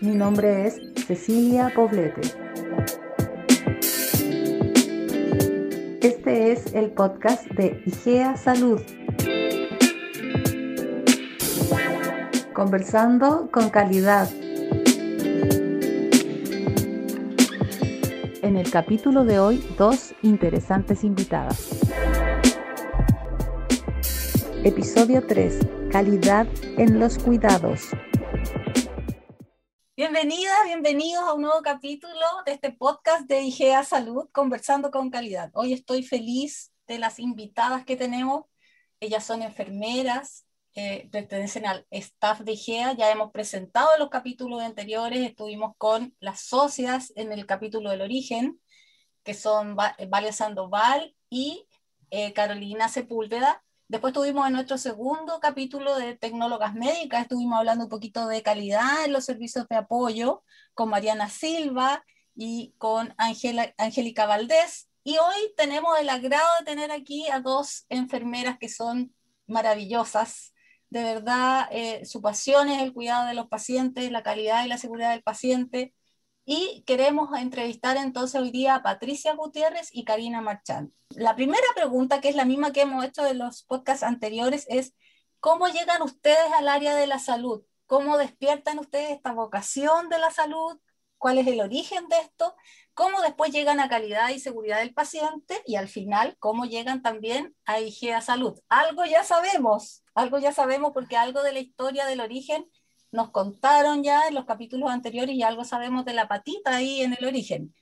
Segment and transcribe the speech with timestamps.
[0.00, 2.20] Mi nombre es Cecilia Poblete.
[6.00, 8.80] Este es el podcast de IGEA Salud.
[12.54, 14.28] Conversando con calidad.
[18.50, 21.68] En el capítulo de hoy, dos interesantes invitadas.
[24.64, 25.60] Episodio 3.
[25.92, 27.90] Calidad en los cuidados.
[29.96, 32.12] Bienvenidas, bienvenidos a un nuevo capítulo
[32.44, 35.52] de este podcast de IGEA Salud, conversando con calidad.
[35.54, 38.46] Hoy estoy feliz de las invitadas que tenemos.
[38.98, 42.92] Ellas son enfermeras, eh, pertenecen al staff de IGEA.
[42.92, 48.02] Ya hemos presentado en los capítulos anteriores, estuvimos con las socias en el capítulo del
[48.02, 48.60] origen,
[49.22, 51.66] que son Valia Sandoval y
[52.10, 53.62] eh, Carolina Sepúlveda.
[53.88, 59.04] Después tuvimos en nuestro segundo capítulo de Tecnólogas Médicas, estuvimos hablando un poquito de calidad
[59.04, 62.04] en los servicios de apoyo con Mariana Silva
[62.36, 64.88] y con Angélica Valdés.
[65.02, 69.12] Y hoy tenemos el agrado de tener aquí a dos enfermeras que son
[69.48, 70.54] maravillosas.
[70.90, 74.78] De verdad, eh, su pasión es el cuidado de los pacientes, la calidad y la
[74.78, 75.94] seguridad del paciente.
[76.44, 80.92] Y queremos entrevistar entonces hoy día a Patricia Gutiérrez y Karina Marchand.
[81.10, 84.94] La primera pregunta, que es la misma que hemos hecho en los podcasts anteriores, es
[85.38, 87.62] ¿cómo llegan ustedes al área de la salud?
[87.86, 90.80] ¿Cómo despiertan ustedes esta vocación de la salud?
[91.18, 92.56] ¿Cuál es el origen de esto?
[93.00, 95.62] ¿Cómo después llegan a calidad y seguridad del paciente?
[95.64, 98.60] Y al final, ¿cómo llegan también a IGEA Salud?
[98.68, 102.70] Algo ya sabemos, algo ya sabemos porque algo de la historia del origen
[103.10, 107.16] nos contaron ya en los capítulos anteriores y algo sabemos de la patita ahí en
[107.18, 107.74] el origen.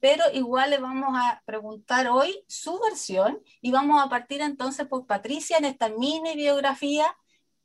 [0.00, 5.06] Pero igual le vamos a preguntar hoy su versión y vamos a partir entonces por
[5.06, 7.14] Patricia en esta mini biografía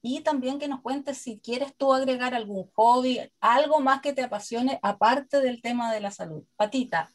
[0.02, 4.24] y también que nos cuentes si quieres tú agregar algún hobby, algo más que te
[4.24, 6.44] apasione aparte del tema de la salud.
[6.56, 7.10] Patita.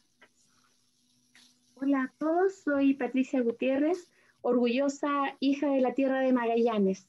[1.75, 4.09] Hola a todos, soy Patricia Gutiérrez,
[4.41, 5.09] orgullosa
[5.39, 7.07] hija de la tierra de Magallanes.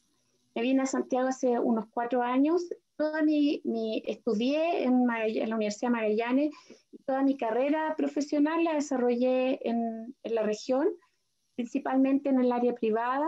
[0.55, 2.63] Me vine a Santiago hace unos cuatro años.
[2.97, 3.61] Toda mi,
[4.07, 6.55] estudié en, la Universidad Magallanes
[6.91, 10.89] y toda mi carrera profesional la desarrollé en, la región,
[11.55, 13.27] principalmente en el área privada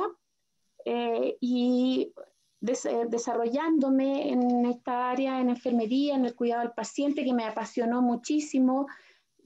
[0.87, 2.14] eh, y
[2.60, 8.86] desarrollándome en esta área, en enfermería, en el cuidado del paciente, que me apasionó muchísimo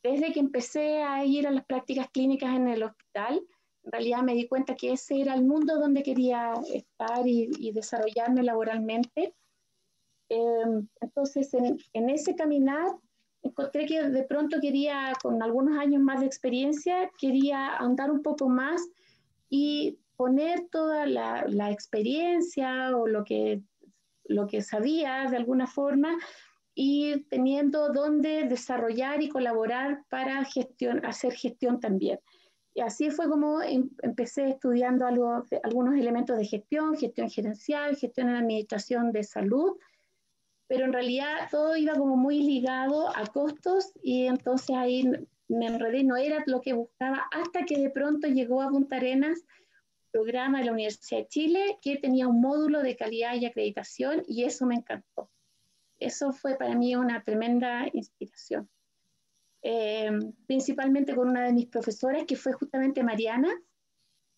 [0.02, 3.42] desde que empecé a ir a las prácticas clínicas en el hospital
[3.84, 8.42] en realidad me di cuenta que ese era el mundo donde quería estar y, desarrollarme
[8.42, 9.34] laboralmente.
[10.28, 12.92] Em, entonces, en, en, ese caminar,
[13.42, 18.48] encontré que de pronto quería, con algunos años más de experiencia, quería andar un poco
[18.48, 18.80] más
[19.50, 23.60] y poner toda la, la experiencia o lo que,
[24.26, 26.16] lo que sabía de alguna forma
[26.76, 32.20] y teniendo donde desarrollar y colaborar para gestión, hacer gestión también.
[32.72, 38.28] Y así fue como em, empecé estudiando algo, algunos elementos de gestión, gestión gerencial, gestión
[38.28, 39.72] en administración de salud,
[40.68, 45.10] pero en realidad todo iba como muy ligado a costos y entonces ahí
[45.48, 49.44] me enredé, no era lo que buscaba hasta que de pronto llegó a Punta Arenas
[50.12, 54.44] programa de la Universidad de Chile que tenía un módulo de calidad y acreditación y
[54.44, 55.30] eso me encantó.
[55.98, 58.68] Eso fue para mí una tremenda inspiración.
[59.62, 60.10] Eh,
[60.46, 63.52] principalmente con una de mis profesoras, que fue justamente Mariana.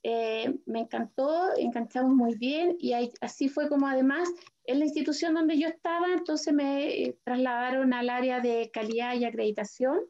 [0.02, 2.92] Eh, me encantó, encantamos muy bien y
[3.22, 4.28] así fue como además
[4.66, 9.24] en la institución donde yo estaba, entonces me eh, trasladaron al área de calidad y
[9.24, 10.00] acreditación,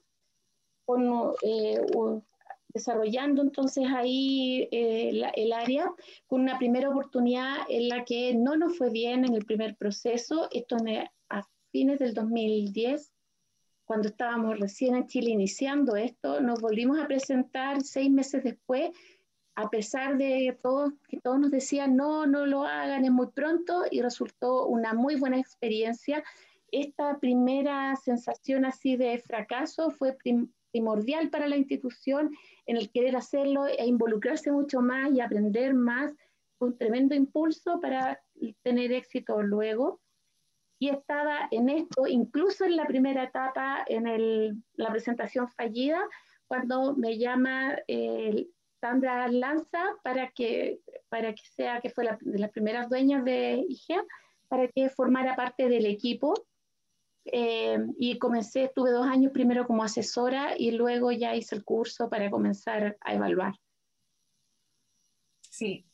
[0.84, 1.34] con,
[2.75, 5.91] desarrollando entonces ahí el área
[6.27, 10.49] con una primera oportunidad en la que no nos fue bien en el primer proceso,
[10.53, 10.77] esto
[11.31, 13.15] a fines del 2010
[13.85, 18.91] cuando estábamos recién en Chile iniciando esto, nos volvimos a presentar seis meses después,
[19.55, 23.82] a pesar de todo, que todos nos decían, no, no lo hagan, es muy pronto,
[23.91, 26.25] y resultó una muy buena experiencia.
[26.73, 30.17] Esta primera sensación así de fracaso fue
[30.75, 32.32] primordial para la institución
[32.67, 36.12] en el querer hacerlo e involucrarse mucho más y aprender más,
[36.59, 38.21] un tremendo impulso para
[38.65, 40.00] tener éxito luego
[40.81, 46.03] y estaba en esto, incluso en la primera etapa, en el, la presentación fallida,
[46.49, 48.49] cuando me llama eh,
[48.81, 53.65] Sandra Lanza para que, para que sea, que fue la, de las primeras dueñas de
[53.69, 54.05] IGEA,
[54.49, 56.35] para que formara parte del equipo.
[57.26, 62.09] Eh, y comencé, estuve dos años primero como asesora y luego ya hice el curso
[62.11, 63.55] para comenzar a evaluar.
[65.49, 65.87] Sí,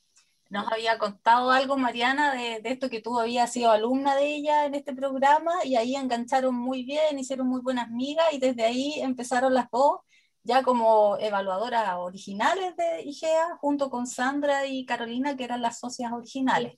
[0.50, 4.66] nos había contado algo Mariana de, de, esto que tú habías sido alumna de ella
[4.66, 9.00] en este programa y ahí engancharon muy bien, hicieron muy buenas migas y desde ahí
[9.00, 10.00] empezaron las dos
[10.42, 16.12] ya como evaluadoras originales de IGEA junto con Sandra y Carolina que eran las socias
[16.12, 16.76] originales.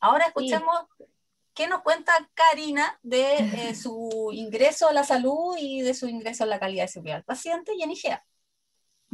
[0.00, 1.04] Ahora escuchemos sí.
[1.54, 6.44] Qué nos cuenta Karina de eh, su ingreso a la salud y de su ingreso
[6.44, 7.90] a la calidad de seguridad del paciente y en.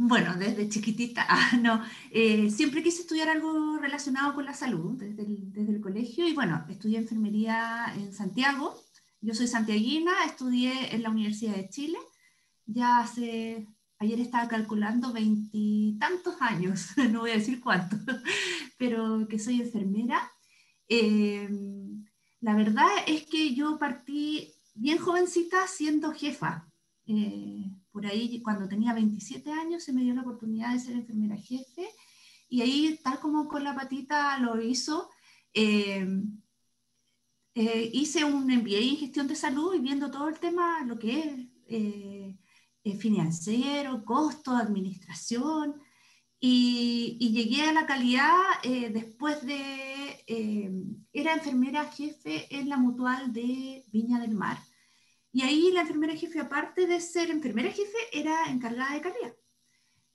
[0.03, 5.21] Bueno, desde chiquitita, ah, no, eh, siempre quise estudiar algo relacionado con la salud desde
[5.21, 8.75] el, desde el, colegio y bueno, estudié enfermería en Santiago.
[9.21, 11.99] Yo soy santiaguina, estudié en la Universidad de Chile.
[12.65, 13.67] Ya hace,
[13.99, 17.99] ayer estaba calculando veintitantos años, no voy a decir cuántos,
[18.79, 20.31] pero que soy enfermera.
[20.89, 21.47] Eh,
[22.41, 26.67] la verdad es que yo partí bien jovencita siendo jefa.
[27.07, 31.35] Eh, por ahí cuando tenía 27 años se me dio la oportunidad de ser enfermera
[31.35, 31.89] jefe
[32.51, 35.09] y ahí tal como con la patita lo hizo,
[35.53, 36.05] eh,
[37.55, 41.19] eh, hice un MBA en gestión de salud y viendo todo el tema, lo que
[41.19, 42.35] es
[42.83, 45.81] eh, financiero, costo, administración,
[46.41, 49.90] y, y, llegué a la calidad después de,
[50.27, 54.57] era enfermera jefe en la mutual de Viña del Mar
[55.33, 59.33] y ahí la enfermera jefe, aparte de ser enfermera jefe, era encargada de calidad.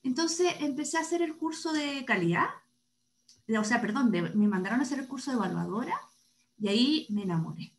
[0.02, 2.48] Entonces empecé a hacer el curso de calidad,
[3.48, 5.98] o sea, perdón, de, me mandaron a hacer el curso de evaluadora
[6.58, 7.72] y ahí me enamoré.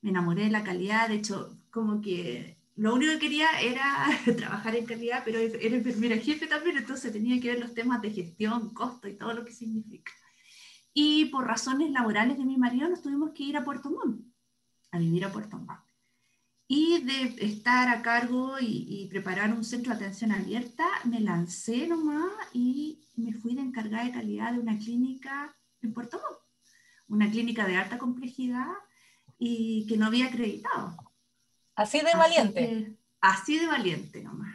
[0.00, 4.76] Me enamoré de la calidad, de hecho, como que lo único que quería era trabajar
[4.76, 8.72] en calidad, pero era enfermera jefe también, entonces tenía que ver los temas de gestión,
[8.72, 10.12] costo y todo lo que significa.
[11.00, 14.20] Y por razones laborales de mi marido nos tuvimos que ir a Puerto Montt,
[14.90, 15.88] a vivir a Puerto Montt
[16.66, 21.86] y de estar a cargo y, y, preparar un centro de atención abierta, me lancé
[21.86, 26.40] nomás y me fui de encargada de calidad de una clínica en Puerto Montt,
[27.06, 28.66] una clínica de alta complejidad
[29.38, 30.96] y que no había acreditado.
[31.74, 32.98] Así de valiente.
[33.20, 34.47] Así de valiente nomás.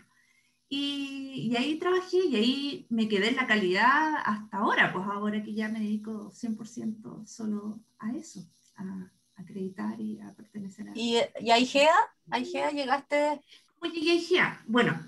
[0.75, 5.43] Y, y, ahí trabajé y ahí me quedé en la calidad hasta ahora, pues ahora
[5.43, 8.39] que ya me dedico 100% solo a eso,
[8.77, 10.93] a, acreditar y a pertenecer a...
[10.95, 11.93] ¿Y, y a IGEA?
[12.31, 13.39] ¿A IGEA llegaste?
[13.77, 14.63] ¿Cómo llegué a IGEA?
[14.65, 14.99] Bueno,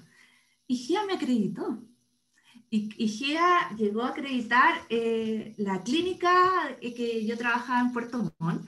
[0.68, 1.84] IGEA me acreditó.
[2.70, 8.68] IGEA llegó a acreditar eh, la clínica que yo trabajaba en Puerto Montt.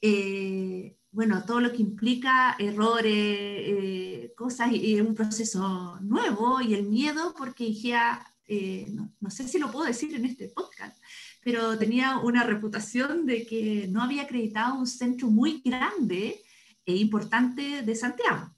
[0.00, 6.74] Eh, bueno, todo lo que implica errores, eh, cosas, y, y, un proceso nuevo y
[6.74, 10.96] el miedo, porque IGEA, eh, no, sé si lo puedo decir en este podcast,
[11.42, 16.40] pero tenía una reputación de que no había acreditado un centro muy grande
[16.86, 18.54] e importante de Santiago.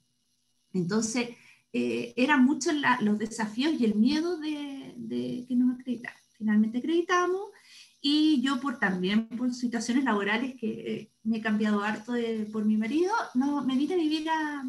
[0.75, 1.31] Entonces,
[1.73, 6.21] eh, eran muchos los desafíos y el miedo de, de que nos acreditaran.
[6.37, 7.41] Finalmente acreditamos
[8.01, 12.15] y yo por también por situaciones laborales que eh, me he cambiado harto
[12.53, 14.65] por mi marido, no, me vine a vivir a,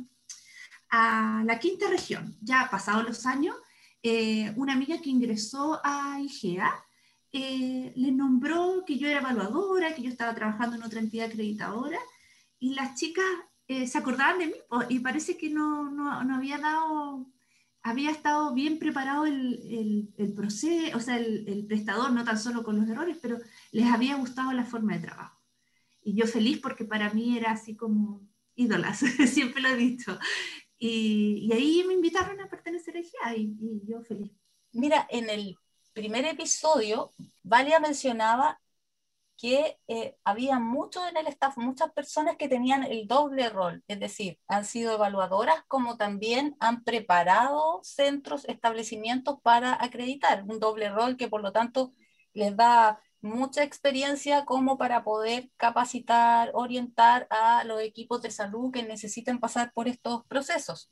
[0.89, 2.35] a la quinta región.
[2.41, 3.55] Ya pasados los años,
[4.03, 6.71] eh, una amiga que ingresó a IGEA
[7.33, 11.97] eh, les nombró que yo era evaluadora, que yo estaba trabajando en otra entidad acreditadora,
[12.59, 13.25] y las chicas
[13.67, 14.53] eh, se acordaban de mí,
[14.89, 17.25] y parece que no, no, no, había dado,
[17.83, 22.37] había estado bien preparado el, el, el proceso, o sea, el, el, prestador, no tan
[22.37, 23.39] solo con los errores, pero
[23.71, 25.41] les había gustado la forma de trabajo.
[26.03, 28.21] Y yo feliz porque para mí era así como
[28.55, 30.17] ídolas, siempre lo he dicho.
[30.77, 34.31] Y, y, ahí me invitaron a pertenecer a GIA y, y yo feliz.
[34.73, 35.57] Mira, en el
[35.93, 38.60] primer episodio, Valia mencionaba
[39.41, 43.99] que eh, había mucho en el staff, muchas personas que tenían el doble rol, es
[43.99, 51.17] decir, han sido evaluadoras como también han preparado centros, establecimientos para acreditar, un doble rol
[51.17, 51.91] que por lo tanto
[52.33, 58.83] les da mucha experiencia como para poder capacitar, orientar a los equipos de salud que
[58.83, 60.91] necesiten pasar por estos procesos.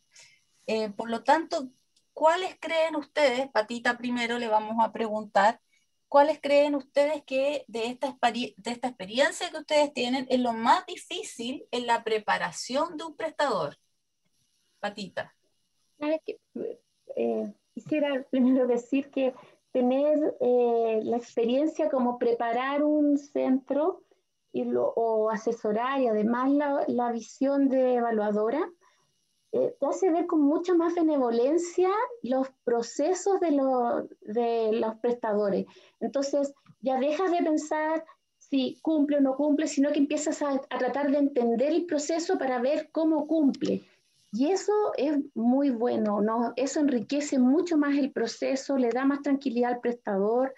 [0.65, 1.70] Eh, por lo tanto,
[2.13, 5.62] ¿cuáles creen ustedes, Patita primero le vamos a preguntar,
[6.10, 10.86] cuáles creen ustedes que de esta, de esta experiencia que ustedes tienen es lo más
[10.86, 13.78] difícil en la preparación de un prestador?
[14.80, 15.34] Patita.
[17.16, 19.34] Eh, quisiera primero decir que
[19.72, 24.04] tener eh, la experiencia como preparar un centro
[24.51, 28.68] y lo, o asesorar y además la, la visión de evaluadora
[29.51, 31.89] eh, te hace ver con mucha más benevolencia
[32.22, 35.65] los procesos de, lo, de los prestadores.
[36.00, 38.06] Entonces, ya dejas de pensar
[38.38, 42.38] si cumple o no cumple, sino que empiezas a, a, tratar de entender el proceso
[42.38, 43.84] para ver cómo cumple.
[44.32, 46.53] Y eso es muy bueno, ¿no?
[46.56, 50.53] Eso enriquece mucho más el proceso, le da más tranquilidad al prestador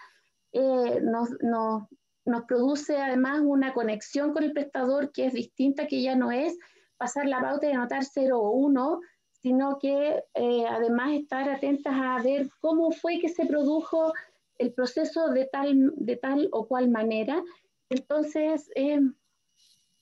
[0.53, 1.83] eh, nos, nos,
[2.25, 6.57] nos, produce además una conexión con el prestador que es distinta, que ya no es
[7.01, 8.99] pasar la pauta y anotar 0 o 1,
[9.31, 14.13] sino que eh, además estar atentas a ver cómo fue que se produjo
[14.59, 17.41] el proceso de tal, de tal o cual manera.
[17.89, 18.99] Entonces, eh,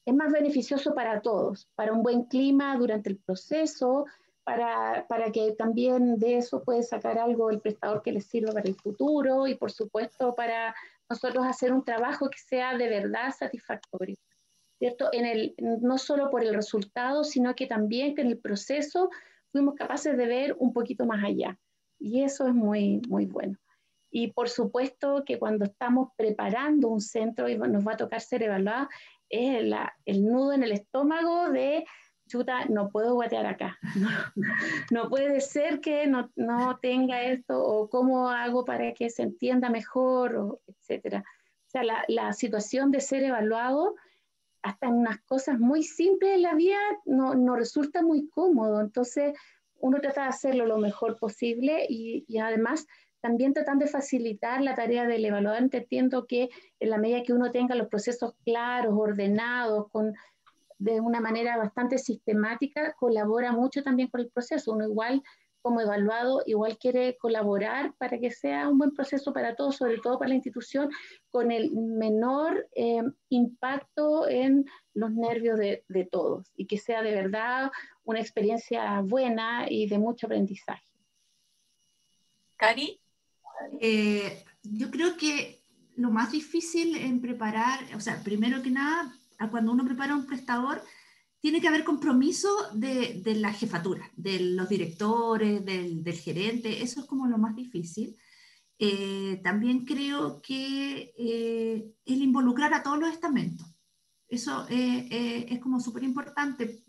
[0.05, 4.05] es más beneficioso para todos, para un buen clima durante el proceso,
[4.43, 8.67] para, para, que también de eso puede sacar algo el prestador que les sirva para
[8.67, 10.75] el futuro y por supuesto para
[11.09, 14.17] nosotros hacer un trabajo que sea de verdad satisfactorio.
[14.79, 15.09] ¿Cierto?
[15.11, 19.09] En el, no solo por el resultado, sino que también que en el proceso
[19.51, 21.57] fuimos capaces de ver un poquito más allá.
[21.99, 23.57] Y eso es muy, muy bueno.
[24.09, 28.43] Y por supuesto que cuando estamos preparando un centro y nos va a tocar ser
[28.43, 28.87] evaluados,
[29.29, 31.85] es la, el nudo en el estómago de,
[32.27, 33.77] chuta, no puedo guatear acá.
[34.91, 39.69] No, puede ser que no, no, tenga esto o cómo hago para que se entienda
[39.69, 41.23] mejor, o etcétera.
[41.67, 43.95] O sea, la, la situación de ser evaluado
[44.61, 48.81] hasta en unas cosas muy simples en la vida no, no, resulta muy cómodo.
[48.81, 49.33] Entonces,
[49.79, 52.85] uno trata de hacerlo lo mejor posible y, además
[53.21, 56.49] también tratan de facilitar la tarea del evaluador, entiendo que
[56.79, 60.13] en la medida que uno tenga los procesos claros, ordenados, con,
[60.77, 64.71] de una manera bastante sistemática, colabora mucho también con el proceso.
[64.71, 65.21] Uno igual
[65.61, 70.17] como evaluado, igual quiere colaborar para que sea un buen proceso para todos, sobre todo
[70.17, 70.89] para la institución,
[71.29, 77.13] con el menor eh, impacto en los nervios de, de todos y que sea de
[77.13, 77.71] verdad
[78.03, 80.83] una experiencia buena y de mucho aprendizaje.
[82.55, 82.99] Cari.
[83.79, 85.61] Eh, yo creo que
[85.95, 89.13] lo más difícil en preparar, o sea, primero que nada,
[89.51, 90.81] cuando uno prepara un prestador,
[91.39, 96.99] tiene que haber compromiso de, de la jefatura, de los directores, del, del, gerente, eso
[96.99, 98.15] es como lo más difícil.
[98.77, 103.67] Eh, también creo que eh, el involucrar a todos los estamentos,
[104.27, 106.83] eso eh, es como súper importante.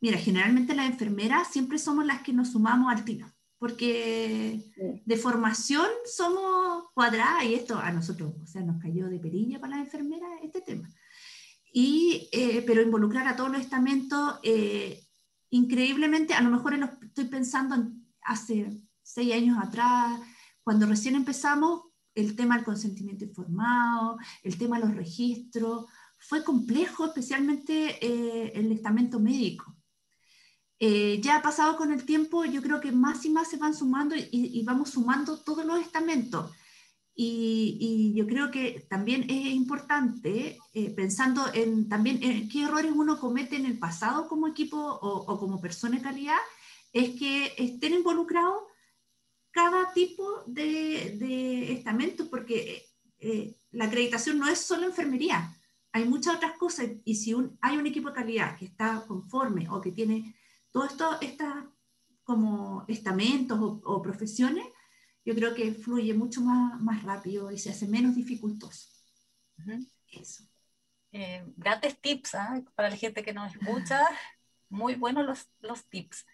[0.00, 3.26] Mira, generalmente las enfermeras siempre somos las que nos sumamos al tiro
[3.60, 4.72] porque
[5.04, 9.76] de formación somos cuadradas y esto a nosotros, o sea, nos cayó de perilla para
[9.76, 10.88] las enfermeras este tema.
[11.72, 15.04] Y, eh, pero involucrar a todos los estamentos, eh,
[15.50, 18.70] increíblemente, a lo mejor lo, estoy pensando en hace
[19.02, 20.20] seis años atrás,
[20.62, 21.82] cuando recién empezamos,
[22.14, 25.86] el tema del consentimiento informado, el tema de los registros,
[26.18, 29.76] fue complejo, especialmente eh, el estamento médico
[30.82, 33.74] eh, ya ha pasado con el tiempo, yo creo que más y más se van
[33.74, 36.50] sumando y, vamos sumando todos los estamentos.
[37.14, 43.18] Y, yo creo que también es importante, eh, pensando en también en qué errores uno
[43.18, 46.38] comete en el pasado como equipo o, como persona de calidad,
[46.92, 48.62] es que estén involucrados
[49.50, 52.86] cada tipo de, de estamento, porque
[53.18, 55.54] eh, la acreditación no es solo enfermería,
[55.92, 59.68] hay muchas otras cosas, y si un, hay un equipo de calidad que está conforme
[59.68, 60.36] o que tiene
[60.70, 61.64] todo esto, estas
[62.22, 64.64] como estamentos o, profesiones,
[65.24, 68.88] yo creo que fluye mucho más, más rápido y se hace menos dificultoso.
[70.10, 70.44] Eso.
[71.12, 72.64] Eh, grandes tips ¿eh?
[72.74, 74.06] para la gente que nos escucha,
[74.68, 76.24] muy buenos los, los tips.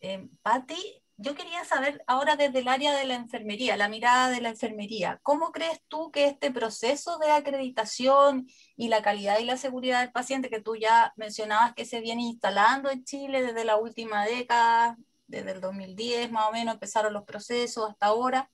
[0.00, 4.40] Eh, Patti, yo quería saber ahora desde el área de la enfermería, la mirada de
[4.40, 9.56] la enfermería, ¿cómo crees tú que este proceso de acreditación y la calidad y la
[9.56, 13.76] seguridad del paciente que tú ya mencionabas que se viene instalando en Chile desde la
[13.76, 18.50] última década, desde el 2010 más o menos empezaron los procesos hasta ahora?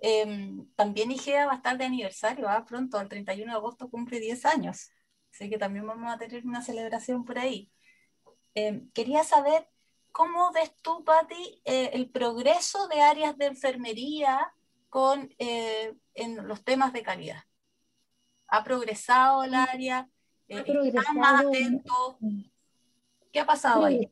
[0.00, 2.64] Em, también IGEA va a estar de aniversario, ¿ah?
[2.66, 4.90] pronto, el 31 de agosto cumple 10 años,
[5.32, 7.70] así que también vamos a tener una celebración por ahí.
[8.54, 9.68] Em, quería saber
[10.12, 14.52] ¿Cómo ves tú, Patti, eh, el progreso de áreas de enfermería
[14.90, 17.42] con, eh, en los temas de calidad?
[18.48, 20.08] ¿Ha progresado el área?
[20.48, 20.64] Eh,
[20.94, 22.16] ¿Están más atentos?
[23.32, 24.08] ¿Qué ha pasado ahí?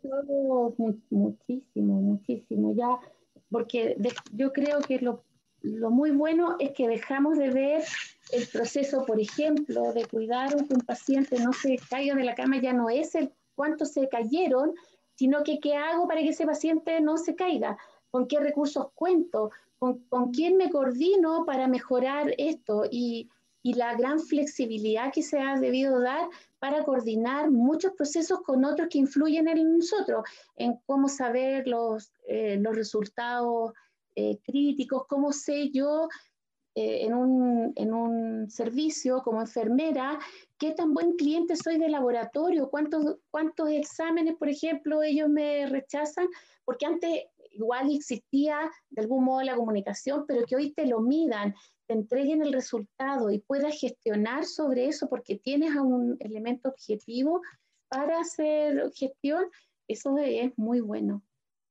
[1.10, 2.74] Muchísimo, muchísimo.
[2.74, 2.98] Ya,
[3.50, 3.96] porque
[4.32, 5.24] yo creo que lo,
[5.62, 7.84] lo muy bueno es que dejamos de ver
[8.32, 12.60] el proceso, por ejemplo, de cuidar que un paciente no se caiga de la cama,
[12.60, 14.72] ya no es el cuánto se cayeron,
[15.16, 17.76] sino que qué hago para que ese paciente no se caiga,
[18.10, 23.28] con qué recursos cuento, con, con quién me coordino para mejorar esto y,
[23.62, 28.88] y, la gran flexibilidad que se ha debido dar para coordinar muchos procesos con otros
[28.90, 30.24] que influyen en nosotros,
[30.56, 33.72] en cómo saber los, eh, los resultados
[34.16, 36.08] eh, críticos, cómo sé yo
[36.74, 40.18] eh, en, un, en, un, servicio como enfermera,
[40.56, 46.28] qué tan buen cliente soy de laboratorio, cuántos, cuántos exámenes, por ejemplo, ellos me rechazan,
[46.64, 51.54] porque antes igual existía de algún modo la comunicación, pero que hoy te lo midan,
[51.86, 57.40] te entreguen el resultado y puedas gestionar sobre eso porque tienes un elemento objetivo
[57.88, 59.44] para hacer gestión,
[59.88, 61.22] eso es muy bueno.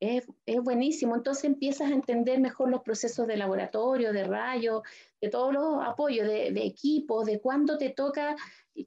[0.02, 0.26] Es,
[0.64, 1.16] buenísimo.
[1.16, 4.82] Entonces empiezas a entender mejor los procesos de laboratorio, de rayos,
[5.22, 8.36] de todos los apoyos, de, de equipos, de cuándo te toca,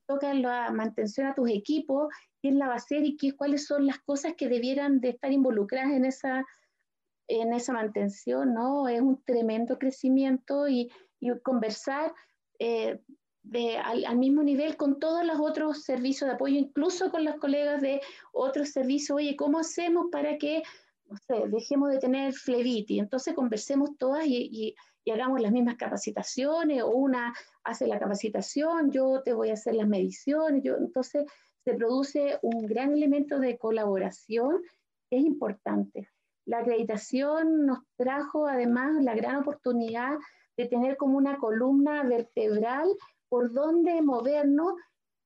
[0.07, 2.09] toca la mantención a tus equipos,
[2.41, 5.33] quién la va a hacer y qué, cuáles son las cosas que debieran de estar
[5.33, 6.45] involucradas en esa,
[7.29, 8.89] en esa mantención, ¿no?
[8.89, 10.91] Es un tremendo crecimiento y,
[11.45, 12.13] conversar
[12.59, 12.99] eh,
[13.85, 18.01] al, mismo nivel con todos los otros servicios de apoyo, incluso con los colegas de
[18.33, 20.63] otros servicios, oye, ¿cómo hacemos para que,
[21.49, 22.99] dejemos de tener flebitis?
[22.99, 24.75] Entonces conversemos todas y,
[25.13, 29.89] hagamos las mismas capacitaciones, o una hace la capacitación, yo te voy a hacer las
[29.89, 31.25] mediciones, entonces
[31.65, 34.63] se produce un gran elemento de colaboración
[35.11, 36.09] que es importante.
[36.45, 40.19] La acreditación nos trajo además la gran oportunidad
[40.57, 42.89] de tener como una columna vertebral
[43.29, 44.75] por donde movernos,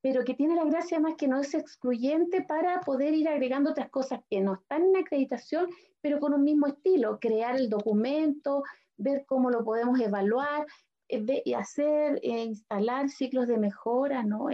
[0.00, 3.90] pero que tiene la gracia más que no es excluyente para poder ir agregando otras
[3.90, 5.68] cosas que no están en acreditación,
[6.00, 8.62] pero con un mismo estilo, crear el documento,
[8.96, 10.66] ver cómo lo podemos evaluar
[11.08, 14.48] eh, y hacer, e instalar ciclos de mejora, ¿no?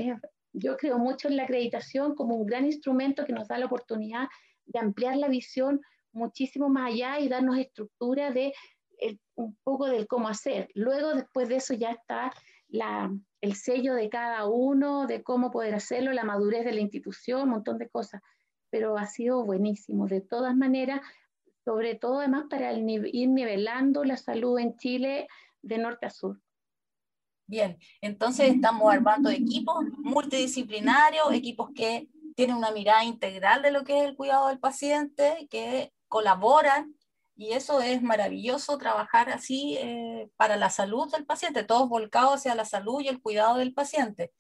[0.55, 4.29] Yo creo mucho en la acreditación como un gran instrumento que nos da la oportunidad
[4.67, 5.81] de ampliar la visión
[6.13, 8.53] muchísimo más allá y darnos estructura de
[9.35, 10.69] un poco del cómo hacer.
[10.75, 12.33] Luego, después de eso, ya está
[12.69, 17.43] la, el sello de cada uno, de cómo poder hacerlo, la madurez de la institución,
[17.43, 18.23] un montón de cosas.
[18.71, 20.07] Pero ha sido buenísimo.
[20.07, 21.01] De todas maneras,
[21.65, 25.29] sobre todo además para el, ir nivelando la salud en Chile
[25.63, 26.41] de norte a sur.
[27.47, 33.99] Bien, entonces estamos armando equipos multidisciplinarios, equipos que tienen una mirada integral de lo que
[33.99, 36.95] es el cuidado del paciente, que colaboran
[37.35, 42.55] y eso es maravilloso trabajar así eh, para la salud del paciente, todos volcados hacia
[42.55, 44.31] la salud y el cuidado del paciente.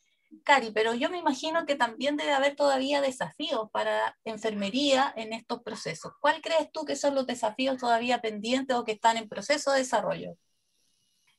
[0.44, 5.62] Cari, pero yo me imagino que también debe haber todavía desafíos para enfermería en estos
[5.62, 6.12] procesos.
[6.20, 9.78] ¿Cuál crees tú que son los desafíos todavía pendientes o que están en proceso de
[9.78, 10.36] desarrollo?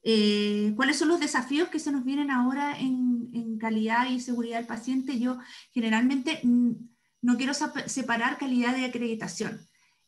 [0.03, 4.67] Eh, ¿Cuáles son los desafíos que se nos vienen ahora en, calidad y seguridad del
[4.67, 5.19] paciente?
[5.19, 5.37] Yo
[5.71, 6.71] generalmente mm,
[7.21, 9.61] no quiero separar calidad de acreditación.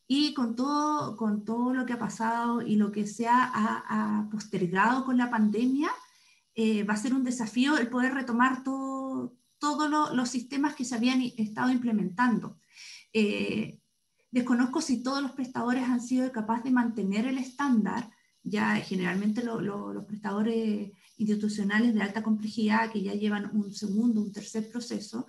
[0.08, 4.28] Y con todo, con todo lo que ha pasado y lo que se ha, ha
[4.30, 5.90] postergado con la pandemia,
[6.54, 10.84] eh, va a ser un desafío el poder retomar todos todo lo, los sistemas que
[10.84, 12.58] se habían estado implementando.
[13.12, 13.80] Eh,
[14.30, 18.10] desconozco si todos los prestadores han sido capaces de mantener el estándar,
[18.42, 24.20] ya generalmente lo, lo, los prestadores institucionales de alta complejidad que ya llevan un segundo,
[24.20, 25.26] un tercer proceso,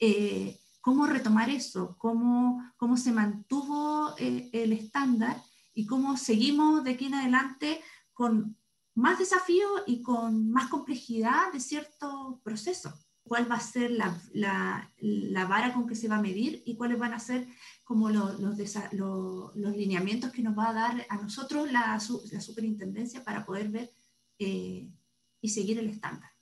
[0.00, 5.36] eh, cómo retomar eso, cómo, cómo se mantuvo eh, el estándar
[5.74, 7.80] y cómo seguimos de aquí en adelante
[8.12, 8.56] con
[8.94, 12.94] más desafíos y con más complejidad de ciertos procesos.
[13.24, 17.00] ¿Cuál va a ser la, la, vara con que se va a medir y cuáles
[17.00, 17.48] van a ser
[17.82, 21.98] como los, los lineamientos que nos va a dar a nosotros la,
[22.30, 23.92] la superintendencia para poder ver
[24.38, 24.88] eh,
[25.40, 26.35] y seguir el estándar?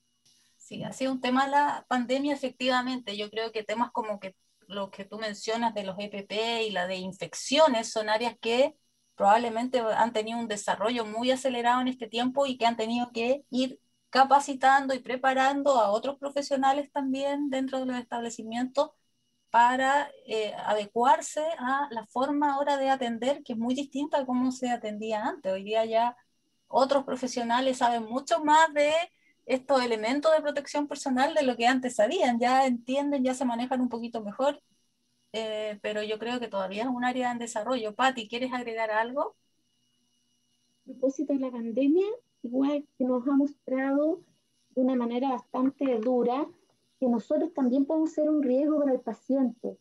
[0.64, 3.16] Sí, ha sido un tema la pandemia, efectivamente.
[3.18, 4.35] Yo creo que temas como que
[4.66, 8.74] lo que tú mencionas de los EPP y la de infecciones son áreas que
[9.14, 13.44] probablemente han tenido un desarrollo muy acelerado en este tiempo y que han tenido que
[13.50, 18.90] ir capacitando y preparando a otros profesionales también dentro de los establecimientos
[19.50, 24.50] para eh, adecuarse a la forma ahora de atender, que es muy distinta a cómo
[24.50, 25.53] se atendía antes.
[25.53, 26.16] Hoy día ya
[26.68, 28.92] otros profesionales saben mucho más de
[29.46, 33.80] estos elementos de protección personal de lo que antes sabían, ya entienden, ya se manejan
[33.80, 34.62] un poquito mejor,
[35.33, 37.94] eh, pero yo creo que todavía es un área en desarrollo.
[37.94, 39.37] Patti, ¿quieres agregar algo?
[40.83, 42.07] A propósito de la pandemia,
[42.42, 44.20] igual que nos ha mostrado
[44.70, 46.46] de una manera bastante dura
[46.98, 49.78] que nosotros también podemos ser un riesgo para el paciente,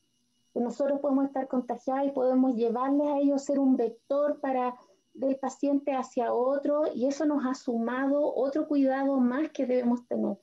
[0.53, 4.75] que nosotros podemos estar contagiados y podemos llevarles a ellos ser un vector para
[5.13, 10.37] del paciente hacia otro y eso nos ha sumado otro cuidado más que debemos tener.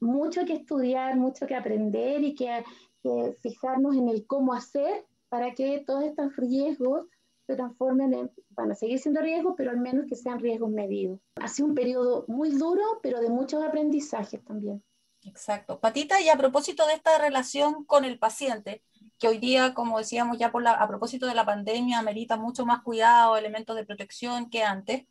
[0.00, 2.64] Mucho que estudiar, mucho que aprender y que,
[3.02, 7.06] que, fijarnos en el cómo hacer para que todos estos riesgos
[7.46, 11.20] se transformen en, van a seguir siendo riesgos, pero al menos que sean riesgos medidos.
[11.36, 14.82] Ha un periodo muy duro, pero de muchos aprendizajes también.
[15.24, 15.80] Exacto.
[15.80, 18.82] Patita, y a propósito de esta relación con el paciente,
[19.18, 22.66] que hoy día, como decíamos ya por la, a propósito de la pandemia, amerita mucho
[22.66, 25.06] más cuidado, elementos de protección que antes.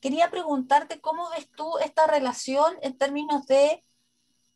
[0.00, 3.82] Quería preguntarte cómo ves tú esta relación en términos de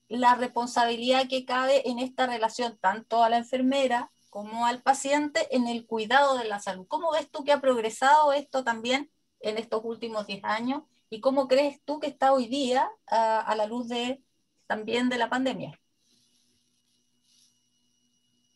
[0.08, 5.66] la responsabilidad que cabe en esta relación tanto a la enfermera como al paciente en
[5.66, 6.86] el cuidado de la salud.
[6.88, 9.10] ¿Cómo ves tú que ha progresado esto también
[9.40, 10.82] en estos últimos 10 años?
[11.10, 14.22] ¿Y cómo crees tú que está hoy día a, la luz de,
[14.66, 15.78] también de la pandemia?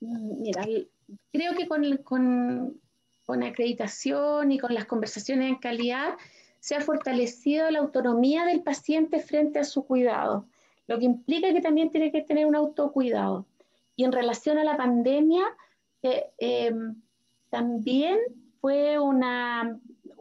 [0.04, 0.66] Mira,
[1.32, 2.80] creo que con, con,
[3.24, 6.14] con acreditación y con las conversaciones en calidad
[6.60, 10.46] se ha fortalecido la autonomía del paciente frente a su cuidado,
[10.86, 13.46] lo que implica que también tiene que tener un autocuidado.
[13.96, 15.44] Y en relación a la pandemia,
[16.02, 16.96] eh, em,
[17.50, 18.18] también
[18.60, 19.78] fue una,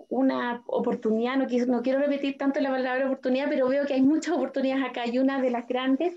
[0.10, 4.36] una oportunidad, no no quiero repetir tanto la palabra oportunidad, pero veo que hay muchas
[4.36, 6.14] oportunidades acá y una de las grandes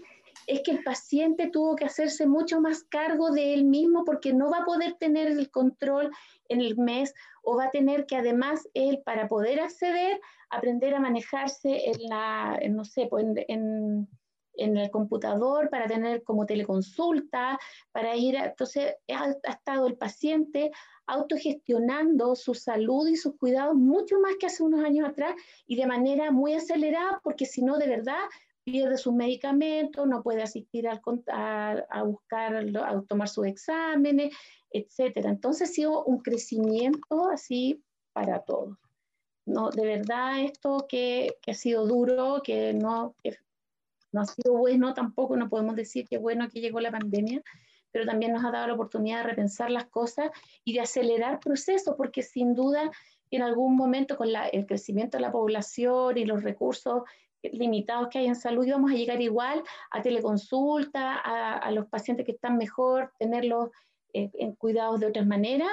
[0.47, 4.51] es que el paciente tuvo que hacerse mucho más cargo de él mismo porque no
[4.51, 6.11] va a poder tener el control
[6.49, 11.01] en el mes o va a tener que además él para poder acceder aprender a
[11.01, 14.09] manejarse en la, no sé, pues en,
[14.57, 17.59] en el computador para tener como teleconsulta,
[17.93, 20.71] para ir, entonces ha, estado el paciente
[21.07, 25.35] autogestionando su salud y sus cuidados mucho más que hace unos años atrás
[25.67, 28.25] y de manera muy acelerada, porque si no, de verdad,
[28.67, 31.01] pierde sus medicamentos, no puede asistir a,
[31.89, 34.35] a, buscar, a tomar sus exámenes,
[34.73, 35.31] etcétera.
[35.31, 37.81] Entonces ha sido un crecimiento así
[38.13, 38.77] para todos.
[39.47, 43.39] No, de verdad esto que, que ha sido duro, que no, que
[44.11, 47.45] no ha sido bueno tampoco, no podemos decir que bueno que llegó la pandemia,
[47.93, 50.33] pero también nos ha dado la oportunidad de repensar las cosas
[50.65, 52.91] y de acelerar procesos, porque sin duda
[53.31, 57.03] en algún momento con el crecimiento de la población y los recursos
[57.53, 62.33] limitados que hay en salud, íbamos a llegar igual a teleconsulta, a, los pacientes que
[62.33, 63.71] están mejor, tenerlos
[64.13, 65.71] eh, en cuidados de otras maneras.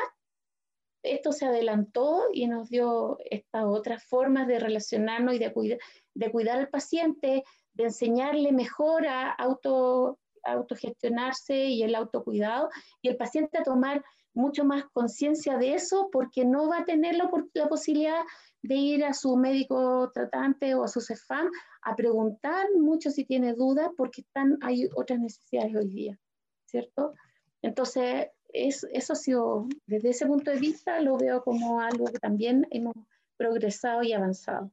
[1.04, 5.80] Esto se adelantó y nos dio estas otras formas de relacionarnos y de,
[6.14, 12.70] de cuidar al paciente, de enseñarle mejor a auto, autogestionarse y el autocuidado
[13.02, 14.04] y el paciente a tomar
[14.34, 18.22] mucho más conciencia de eso porque no va a tener la, la, posibilidad
[18.62, 21.50] de ir a su médico tratante o a su CEFAM
[21.82, 26.20] a preguntar mucho si tiene dudas porque están, hay otras necesidades hoy día,
[26.66, 27.14] ¿cierto?
[27.62, 32.20] Entonces, es, eso ha sido, desde ese punto de vista, lo veo como algo que
[32.20, 32.94] también hemos
[33.38, 34.72] progresado y avanzado.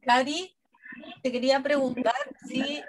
[0.00, 0.54] Cari,
[1.22, 2.14] te quería preguntar
[2.46, 2.82] si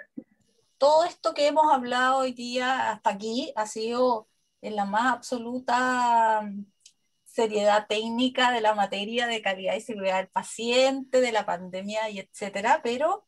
[0.78, 4.28] todo esto que hemos hablado hoy día hasta aquí ha sido
[4.64, 6.66] en la más absoluta mm,
[7.24, 12.20] seriedad técnica de la materia de calidad y seguridad del paciente, de la pandemia y
[12.20, 13.26] etcétera, pero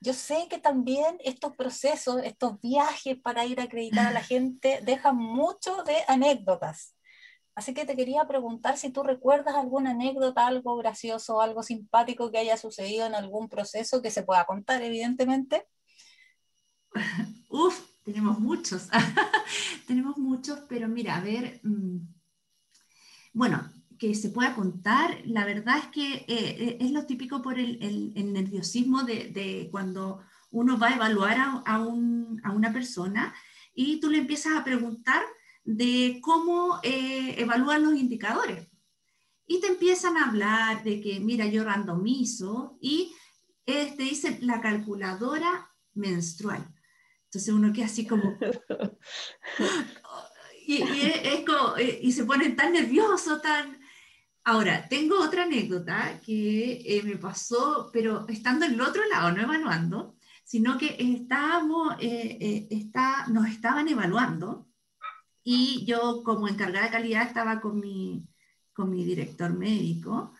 [0.00, 4.80] yo sé que también estos procesos, estos viajes para ir a acreditar a la gente
[4.82, 6.94] dejan mucho de anécdotas.
[7.56, 12.38] Así que te quería preguntar si tú recuerdas alguna anécdota, algo gracioso, algo simpático que
[12.38, 15.66] haya sucedido en algún proceso que se pueda contar, evidentemente.
[17.50, 18.88] Uf, tenemos muchos.
[19.86, 21.98] tenemos muchos, pero mira, a ver, mm,
[23.34, 27.58] bueno, que se pueda contar, la verdad es que eh, eh, es lo típico por
[27.58, 33.34] el, nerviosismo de, cuando uno va a evaluar a, una persona
[33.74, 35.22] y tú le empiezas a preguntar
[35.64, 38.68] de cómo eh, evalúan los indicadores.
[39.46, 43.14] Y te empiezan a hablar de que, mira, yo randomizo y
[43.66, 46.66] te dice la calculadora menstrual.
[47.28, 48.38] Entonces uno queda así como...
[50.66, 53.78] y, eh, y, se pone tan nervioso, tan...
[54.44, 59.42] Ahora, tengo otra anécdota que eh, me pasó, pero estando en el otro lado, no
[59.42, 64.66] evaluando, sino que estábamos, está, nos estaban evaluando
[65.44, 68.26] y yo como encargada de calidad estaba con mi,
[68.74, 70.34] con mi director médico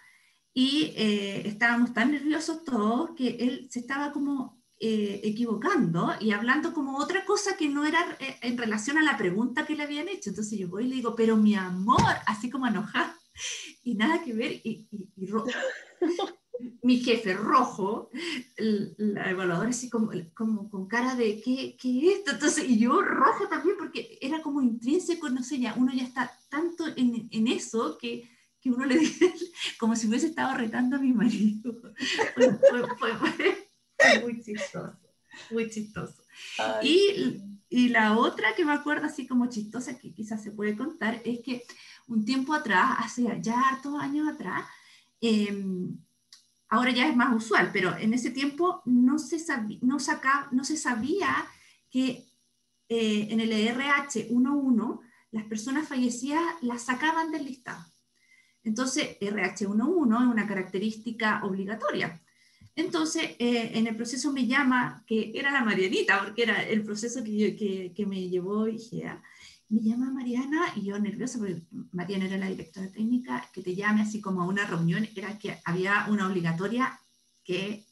[0.53, 6.73] y eh, estábamos tan nerviosos todos que él se estaba como eh, equivocando y hablando
[6.73, 10.09] como otra cosa que no era eh, en relación a la pregunta que le habían
[10.09, 10.31] hecho.
[10.31, 13.19] Entonces yo voy y le digo, pero mi amor, así como enojada
[13.83, 15.29] y nada que ver y, y, y
[16.83, 18.11] mi jefe rojo,
[18.57, 22.33] la evaluadora así como, como con cara de ¿qué, ¿qué, es esto?
[22.33, 26.33] Entonces, y yo rojo también porque era como intrínseco, no sé, ya uno ya está
[26.49, 28.29] tanto en, en eso que,
[28.61, 29.33] que, uno le dice
[29.79, 31.75] como si hubiese estado retando a mi marido.
[32.35, 32.59] Fue,
[32.99, 33.68] fue,
[34.23, 34.97] muy chistoso,
[35.51, 36.23] muy chistoso.
[36.83, 41.21] Y, y, la otra que me acuerdo así como chistosa, que quizás se puede contar,
[41.25, 41.65] es que
[42.07, 44.65] un tiempo atrás, hace ya hartos años atrás,
[45.21, 45.65] eh,
[46.69, 50.65] ahora ya es más usual, pero en ese tiempo no se, sabía, no saca, no
[50.65, 51.47] se sabía
[51.91, 52.27] que
[52.89, 57.85] eh, en el RH 11 las personas fallecidas las sacaban del listado.
[58.63, 62.21] Entonces, RH11 es una característica obligatoria.
[62.79, 67.25] Entonces, eh, en el proceso me llama, que era la Marianita, porque era el proceso
[67.25, 69.21] que, que, que me llevó IGEA,
[69.69, 71.61] me llama Mariana y yo nerviosa porque
[71.91, 75.59] Mariana era la directora técnica, que te llame así como a una reunión, era que
[75.65, 77.01] había una obligatoria
[77.43, 77.85] que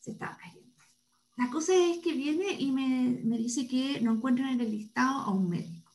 [0.00, 0.74] se estaba cayendo.
[1.36, 5.20] La cosa es que viene y me, me dice que no encuentran en el listado
[5.20, 5.92] a un médico.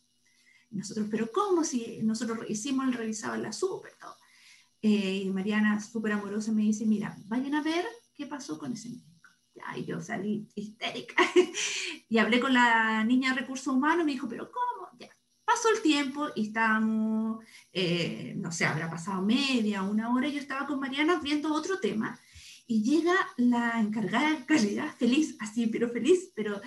[0.71, 3.91] nosotros, pero ¿cómo si nosotros hicimos el revisado en la super?
[3.99, 4.15] Todo.
[4.81, 7.85] Eh, y Mariana, súper amorosa, me dice, mira, vayan a ver
[8.23, 9.29] qué pasó con ese médico.
[9.75, 11.15] Y yo salí histérica.
[12.09, 14.89] y hablé con la niña de recursos humanos, me dijo, pero ¿cómo?
[14.99, 15.09] Ya.
[15.45, 20.39] Pasó el tiempo y estábamos, eh, no sé, habrá pasado media, una hora, y yo
[20.39, 22.19] estaba con Mariana viendo otro tema,
[22.65, 26.61] y llega la encargada de calidad, feliz, así, pero feliz, pero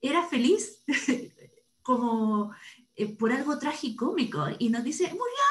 [0.00, 0.82] era feliz
[1.82, 2.52] como
[2.96, 5.44] eh, por algo tragicómico, y nos dice, murió,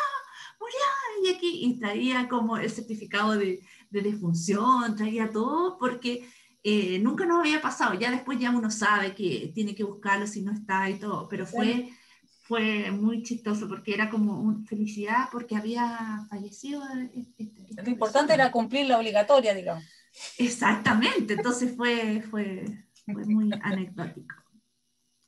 [0.59, 3.61] murió, y aquí, y traía como el certificado de,
[3.93, 6.27] de defunción, traía todo, porque
[6.63, 10.41] eh, nunca nos había pasado, ya después ya uno sabe que tiene que buscarlo si
[10.41, 11.89] no está y todo, pero fue,
[12.41, 16.81] fue muy chistoso porque era como una felicidad porque había fallecido.
[17.75, 19.83] Lo importante era cumplir la obligatoria, digamos.
[20.37, 22.65] Exactamente, entonces fue, fue,
[23.05, 24.42] fue muy anecdótico.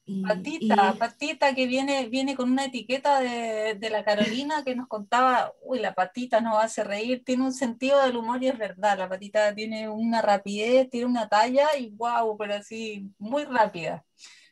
[0.05, 5.51] Patita, patita que viene, viene con una etiqueta de, de, la Carolina que nos contaba,
[5.63, 9.09] uy, la patita nos hace reír, tiene un sentido del humor y es verdad, la
[9.09, 14.05] patita tiene una rapidez, tiene una talla y wow, pero así, muy rápida.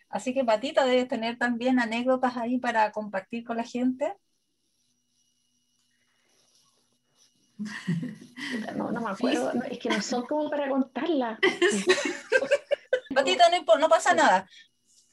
[0.09, 4.15] Así que patita debes tener también anécdotas ahí para compartir con la gente.
[8.75, 11.39] No, no me acuerdo, no, es que no son como para contarla.
[13.13, 14.47] Patita, no, no pasa nada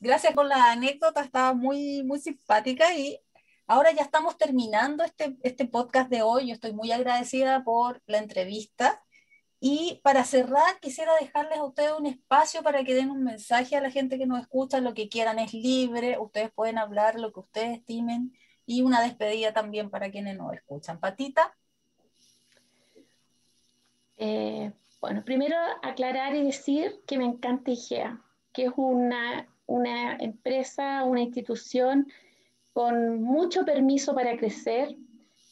[0.00, 3.20] gracias por la anécdota, estaba muy, muy simpática y
[3.66, 6.48] ahora ya estamos terminando este, este podcast de hoy.
[6.48, 9.02] Yo estoy muy agradecida por la entrevista.
[9.62, 13.82] Y para cerrar, quisiera dejarles a ustedes un espacio para que den un mensaje a
[13.82, 17.40] la gente que nos escucha, lo que quieran es libre, ustedes pueden hablar lo que
[17.40, 18.32] ustedes estimen
[18.64, 20.98] y una despedida también para quienes nos escuchan.
[20.98, 21.54] Patita.
[24.16, 31.04] Eh, bueno, primero aclarar y decir que me encanta IGEA, que es una una empresa,
[31.04, 32.08] una institución
[32.72, 34.96] con mucho permiso para crecer,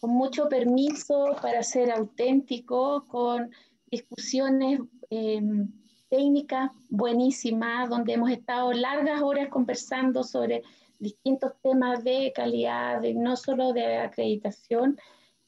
[0.00, 3.50] con mucho permiso para ser auténtico, con
[3.86, 5.68] discusiones em,
[6.08, 10.64] técnicas buenísimas, donde hemos estado largas horas conversando sobre
[10.98, 14.98] distintos temas de calidad, no solo de acreditación,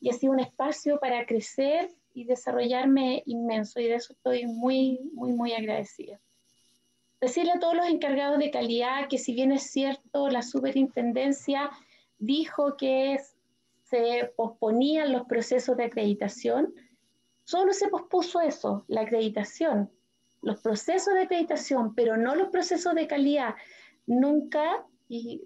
[0.00, 5.00] y ha sido un espacio para crecer y desarrollarme inmenso, y de eso estoy muy,
[5.12, 6.20] muy, muy agradecida.
[7.20, 11.70] Decirle a todos los encargados de calidad que si bien es cierto, la superintendencia
[12.18, 13.18] dijo que
[13.90, 16.72] se posponían los procesos de acreditación,
[17.44, 19.90] solo se pospuso eso, la acreditación,
[20.40, 23.54] los procesos de acreditación, pero no los procesos de calidad.
[24.06, 25.42] Nunca, y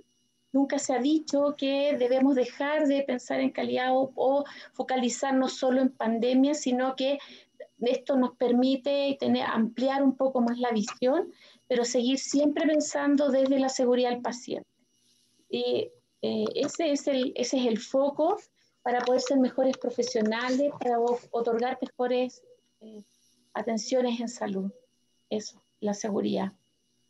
[0.53, 5.81] nunca se ha dicho que debemos dejar de pensar en calidad o, o focalizarnos solo
[5.81, 7.19] en pandemia, sino que
[7.81, 11.33] esto nos permite tener, ampliar un poco más la visión
[11.69, 14.69] pero seguir siempre pensando desde la seguridad del paciente.
[15.49, 15.91] Y
[16.23, 18.39] eh, ese, es el, ese es el foco
[18.83, 22.43] para poder ser mejores profesionales, para otorgar mejores
[22.81, 23.03] eh,
[23.55, 24.71] atenciones en salud.
[25.31, 26.53] Eso, la seguridad.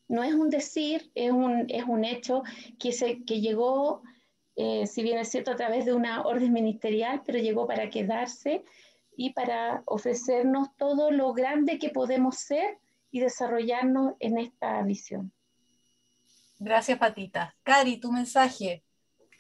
[0.07, 2.43] No es un decir, es un, es un hecho
[2.79, 4.03] que, se, que llegó,
[4.57, 8.65] eh, si bien es cierto, a través de una orden ministerial, pero llegó para quedarse
[9.17, 12.79] y para ofrecernos todo lo grande que podemos ser
[13.15, 15.33] y desarrollarnos en esta visión.
[16.59, 17.55] Gracias, Patita.
[17.63, 18.83] Cari, tu mensaje.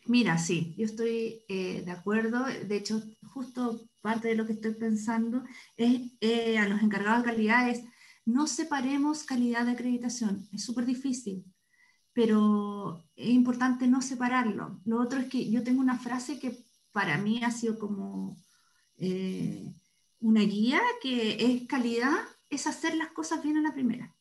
[0.06, 2.44] Mira, sí, yo estoy eh, de acuerdo.
[2.44, 5.42] De hecho, justo parte de lo que estoy pensando
[5.76, 7.82] es eh, a los encargados de calidad es
[8.24, 10.48] no separemos calidad de acreditación.
[10.52, 11.44] Es súper difícil,
[12.12, 14.80] pero es importante no separarlo.
[14.84, 18.36] Lo otro es que yo tengo una frase que para mí ha sido como
[18.98, 19.74] eh,
[20.20, 22.14] una guía, que es calidad
[22.50, 24.14] es hacer las cosas bien a la primera.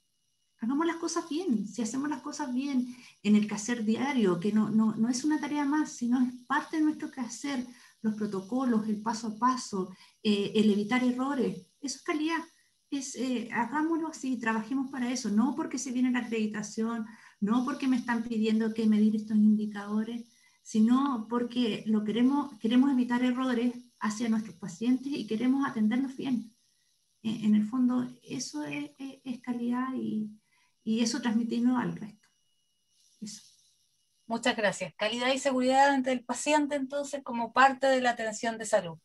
[0.63, 1.67] Hagamos las cosas bien.
[1.67, 5.39] Si hacemos las cosas bien en el quehacer diario, que no, no, no es una
[5.39, 7.67] tarea más, sino es parte de nuestro quehacer,
[8.01, 12.43] los protocolos, el paso a paso, eh, el evitar errores, eso es calidad.
[12.89, 17.07] Es, eh, hagámoslo así, trabajemos para eso, no porque se viene la acreditación,
[17.41, 20.29] no porque me están pidiendo que medir estos indicadores,
[20.62, 26.52] sino porque lo queremos, queremos evitar errores hacia nuestros pacientes y queremos atenderlos bien
[27.23, 28.91] en el fondo eso es,
[29.41, 30.29] calidad y,
[30.86, 32.27] eso transmitirlo al resto.
[34.25, 34.93] Muchas gracias.
[34.95, 38.97] Calidad y seguridad ante el paciente entonces como parte de la atención de salud.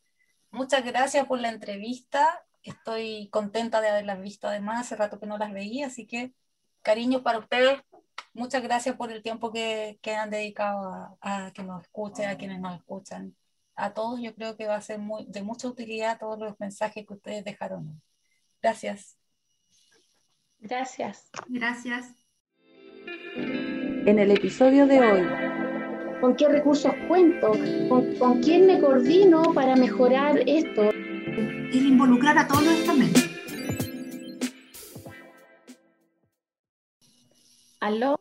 [0.50, 2.44] Muchas gracias por la entrevista.
[2.62, 6.34] Estoy contenta de haberlas visto además, hace rato que no las veía, así que
[6.82, 7.80] cariño para ustedes.
[8.34, 10.88] Muchas gracias por el tiempo que, que han dedicado
[11.20, 13.36] a, a, que nos escuchen, a quienes nos escuchan.
[13.76, 17.06] A todos yo creo que va a ser muy, de mucha utilidad todos los mensajes
[17.06, 18.00] que ustedes dejaron.
[18.62, 19.16] Gracias.
[20.58, 21.30] Gracias.
[21.48, 22.14] Gracias.
[23.06, 25.26] En el episodio de hoy.
[26.20, 27.52] ¿Con qué recursos cuento?
[27.88, 30.90] ¿Con, con quién me coordino para mejorar esto?
[30.90, 33.28] El involucrar a todos los estamentos.
[37.80, 38.20] ¿Aló?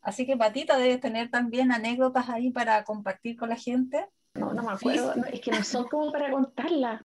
[0.00, 4.06] Así que Patita debes tener también anécdotas ahí para compartir con la gente.
[4.34, 7.02] No, no me acuerdo, no, es que no son como para contarlas.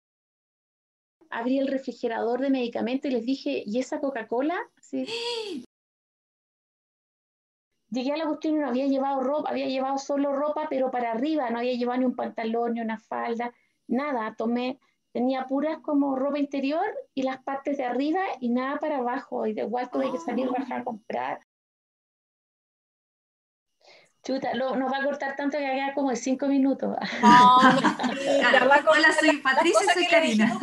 [1.33, 4.55] Abrí el refrigerador de medicamentos y les dije, ¿y esa Coca-Cola?
[4.79, 5.65] Sí.
[7.89, 11.11] Llegué a la cuestión y no había llevado ropa, había llevado solo ropa, pero para
[11.11, 13.51] arriba, no había llevado ni un pantalón, ni una falda,
[13.87, 14.35] nada.
[14.35, 14.79] Tomé,
[15.11, 19.47] tenía puras como ropa interior y las partes de arriba y nada para abajo.
[19.47, 21.39] Y de igual tuve que salir, bajar a comprar.
[24.23, 26.95] Chuta, lo, nos va a cortar tanto que queda como de cinco minutos.
[27.21, 30.57] No, Hola, soy Patricia soy Karina.